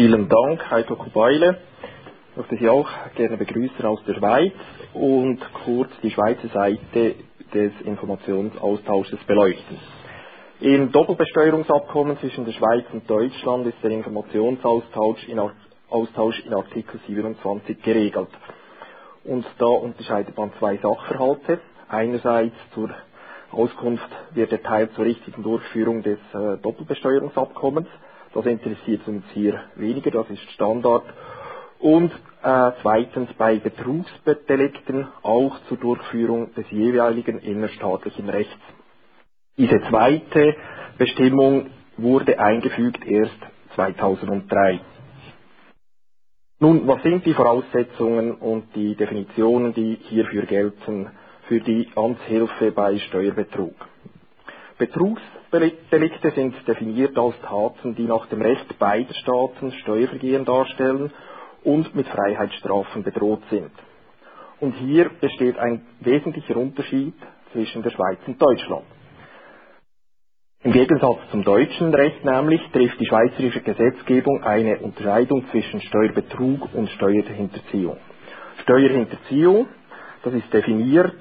[0.00, 1.58] Vielen Dank, Heiko Kubeile.
[2.30, 4.54] Ich möchte Sie auch gerne begrüßen aus der Schweiz
[4.94, 7.16] und kurz die Schweizer Seite
[7.52, 9.78] des Informationsaustausches beleuchten.
[10.60, 15.38] Im Doppelbesteuerungsabkommen zwischen der Schweiz und Deutschland ist der Informationsaustausch in,
[15.90, 18.30] Austausch in Artikel 27 geregelt.
[19.24, 21.60] Und da unterscheidet man zwei Sachverhalte.
[21.90, 22.88] Einerseits zur
[23.50, 27.88] Auskunft wird erteilt zur richtigen Durchführung des äh, Doppelbesteuerungsabkommens.
[28.32, 31.04] Das interessiert uns hier weniger, das ist Standard.
[31.78, 32.12] Und
[32.42, 38.60] äh, zweitens bei Betrugsdelikten auch zur Durchführung des jeweiligen innerstaatlichen Rechts.
[39.56, 40.56] Diese zweite
[40.98, 43.38] Bestimmung wurde eingefügt erst
[43.74, 44.80] 2003.
[46.60, 51.10] Nun, was sind die Voraussetzungen und die Definitionen, die hierfür gelten
[51.48, 53.74] für die Amtshilfe bei Steuerbetrug?
[54.80, 61.12] Betrugsdelikte sind definiert als Taten, die nach dem Recht beider Staaten Steuervergehen darstellen
[61.62, 63.70] und mit Freiheitsstrafen bedroht sind.
[64.58, 67.14] Und hier besteht ein wesentlicher Unterschied
[67.52, 68.86] zwischen der Schweiz und Deutschland.
[70.62, 76.88] Im Gegensatz zum deutschen Recht nämlich trifft die schweizerische Gesetzgebung eine Unterscheidung zwischen Steuerbetrug und
[76.90, 77.98] Steuerhinterziehung.
[78.62, 79.68] Steuerhinterziehung,
[80.22, 81.16] das ist definiert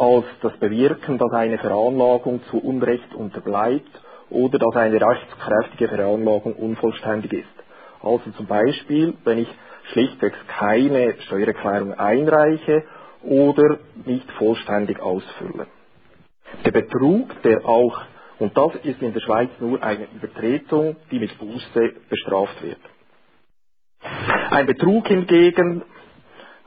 [0.00, 3.90] als das Bewirken, dass eine Veranlagung zu Unrecht unterbleibt
[4.30, 7.56] oder dass eine rechtskräftige Veranlagung unvollständig ist.
[8.02, 9.48] Also zum Beispiel, wenn ich
[9.92, 12.84] schlichtweg keine Steuererklärung einreiche
[13.22, 15.66] oder nicht vollständig ausfülle.
[16.64, 18.00] Der Betrug, der auch,
[18.38, 22.80] und das ist in der Schweiz nur eine Übertretung, die mit Buße bestraft wird.
[24.50, 25.82] Ein Betrug hingegen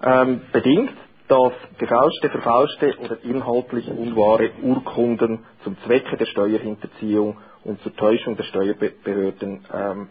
[0.03, 0.93] ähm, bedingt,
[1.33, 8.43] dass gefälschte, verfälschte oder inhaltlich unwahre Urkunden zum Zwecke der Steuerhinterziehung und zur Täuschung der
[8.43, 10.09] Steuerbehörden ähm,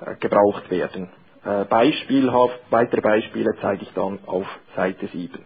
[0.00, 1.10] äh, gebraucht werden.
[1.44, 5.44] Äh, beispielhaft, weitere Beispiele zeige ich dann auf Seite 7.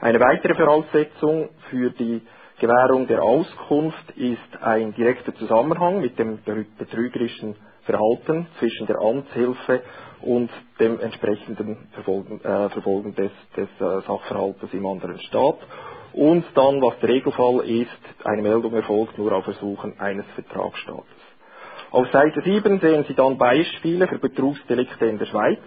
[0.00, 2.22] Eine weitere Voraussetzung für die
[2.60, 6.38] Gewährung der Auskunft ist ein direkter Zusammenhang mit dem
[6.78, 7.56] betrügerischen
[7.88, 9.82] Verhalten zwischen der Amtshilfe
[10.20, 15.56] und dem entsprechenden Verfolgen, äh, Verfolgen des, des äh, Sachverhaltes im anderen Staat.
[16.12, 21.06] Und dann, was der Regelfall ist, eine Meldung erfolgt nur auf Ersuchen eines Vertragsstaates.
[21.90, 25.60] Auf Seite 7 sehen Sie dann Beispiele für Betrugsdelikte in der Schweiz.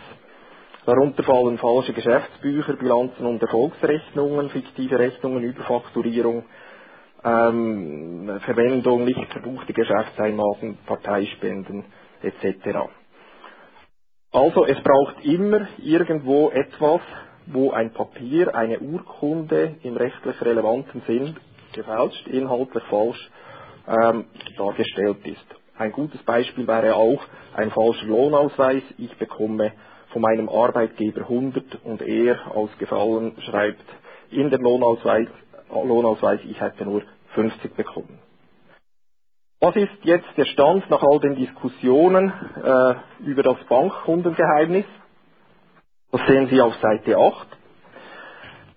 [0.86, 6.44] Darunter fallen falsche Geschäftsbücher, Bilanzen und Erfolgsrechnungen, fiktive Rechnungen, Überfakturierung,
[7.24, 11.86] ähm, Verwendung nicht verbuchte Geschäftseinnahmen, Parteispenden
[12.24, 12.90] etc.
[14.32, 17.02] Also es braucht immer irgendwo etwas,
[17.48, 21.36] wo ein Papier, eine Urkunde im rechtlich relevanten Sinn
[21.74, 23.32] gefälscht, inhaltlich falsch
[23.88, 24.26] ähm,
[24.58, 25.46] dargestellt ist.
[25.78, 27.22] Ein gutes Beispiel wäre auch
[27.56, 28.84] ein falscher Lohnausweis.
[28.98, 29.74] Ich bekomme
[30.14, 33.84] von meinem Arbeitgeber 100 und er als Gefallen schreibt
[34.30, 35.28] in den Lohnausweis,
[35.70, 37.04] Lohnausweis ich hätte nur
[37.34, 38.20] 50 bekommen.
[39.64, 42.34] Was ist jetzt der Stand nach all den Diskussionen
[42.64, 44.86] äh, über das Bankkundengeheimnis?
[46.12, 47.48] Das sehen Sie auf Seite 8.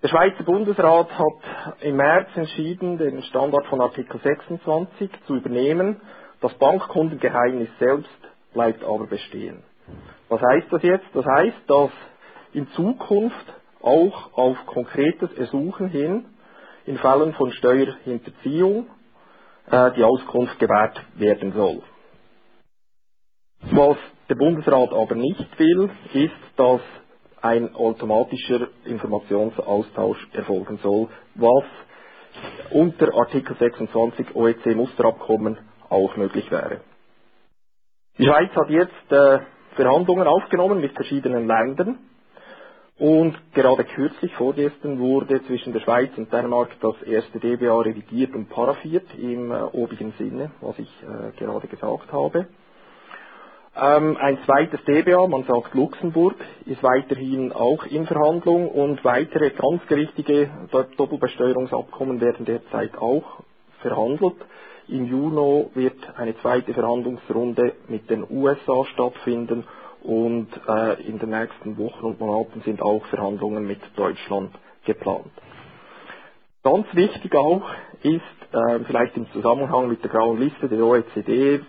[0.03, 5.99] Der Schweizer Bundesrat hat im März entschieden, den Standard von Artikel 26 zu übernehmen.
[6.39, 8.19] Das Bankkundengeheimnis selbst
[8.53, 9.63] bleibt aber bestehen.
[10.29, 11.07] Was heißt das jetzt?
[11.15, 11.89] Das heißt, dass
[12.53, 16.25] in Zukunft auch auf konkretes Ersuchen hin
[16.85, 18.85] in Fällen von Steuerhinterziehung
[19.71, 21.81] die Auskunft gewährt werden soll.
[23.71, 23.97] Was
[24.29, 26.81] der Bundesrat aber nicht will, ist, dass
[27.41, 31.63] ein automatischer Informationsaustausch erfolgen soll, was
[32.71, 35.57] unter Artikel 26 OECD Musterabkommen
[35.89, 36.81] auch möglich wäre.
[38.17, 39.39] Die Schweiz hat jetzt äh,
[39.75, 41.99] Verhandlungen aufgenommen mit verschiedenen Ländern
[42.97, 48.49] und gerade kürzlich, vorgestern, wurde zwischen der Schweiz und Dänemark das erste DBA revidiert und
[48.49, 52.47] paraffiert im äh, obigen Sinne, was ich äh, gerade gesagt habe.
[53.77, 59.85] Ähm, ein zweites DBA, man sagt Luxemburg, ist weiterhin auch in Verhandlung und weitere ganz
[59.87, 60.49] gerichtige
[60.95, 63.43] Doppelbesteuerungsabkommen werden derzeit auch
[63.81, 64.37] verhandelt.
[64.87, 69.65] Im Juni wird eine zweite Verhandlungsrunde mit den USA stattfinden
[70.05, 74.51] und äh, in den nächsten Wochen und Monaten sind auch Verhandlungen mit Deutschland
[74.85, 75.31] geplant.
[76.63, 77.63] Ganz wichtig auch
[78.01, 78.21] ist
[78.51, 81.61] äh, vielleicht im Zusammenhang mit der grauen Liste der OECD,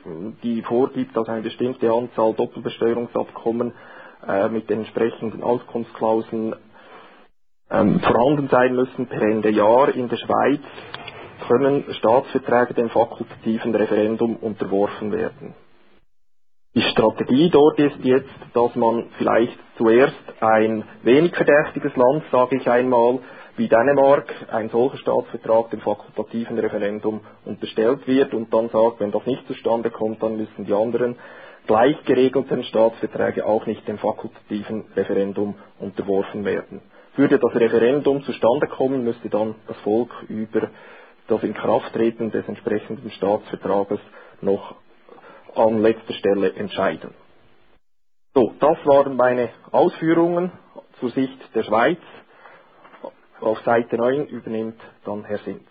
[0.43, 3.73] die vorgibt, dass eine bestimmte Anzahl Doppelbesteuerungsabkommen
[4.27, 6.55] äh, mit den entsprechenden Auskunftsklauseln
[7.71, 10.61] ähm, vorhanden sein müssen per Ende Jahr in der Schweiz
[11.49, 15.55] können Staatsverträge dem fakultativen Referendum unterworfen werden.
[16.77, 22.69] Die Strategie dort ist jetzt, dass man vielleicht zuerst ein wenig verdächtiges Land, sage ich
[22.69, 23.19] einmal,
[23.57, 29.25] wie Dänemark, ein solcher Staatsvertrag dem fakultativen Referendum unterstellt wird und dann sagt, wenn das
[29.25, 31.17] nicht zustande kommt, dann müssen die anderen
[31.67, 36.83] gleich geregelten Staatsverträge auch nicht dem fakultativen Referendum unterworfen werden.
[37.17, 40.69] Würde das Referendum zustande kommen, müsste dann das Volk über
[41.27, 44.01] das Inkrafttreten des entsprechenden Staatsvertrages
[44.43, 44.75] noch
[45.57, 47.15] an letzter Stelle entscheiden.
[48.35, 50.53] So, das waren meine Ausführungen
[51.01, 52.01] zur Sicht der Schweiz.
[53.41, 55.69] Auf Seite 9 übernimmt dann Herr Sins.